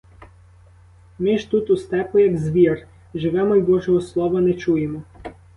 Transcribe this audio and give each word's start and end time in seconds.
Ми 1.19 1.37
ж 1.39 1.49
тут, 1.51 1.69
у 1.69 1.77
степу, 1.77 2.19
як 2.19 2.37
звір, 2.37 2.87
живемо 3.15 3.55
й 3.55 3.61
божого 3.61 4.01
слова 4.01 4.41
не 4.41 4.53
чуємо. 4.53 5.03